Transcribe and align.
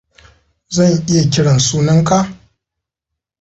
Zan 0.75 0.91
iya 1.11 1.23
kiran 1.31 1.59
sunanka? 1.67 2.17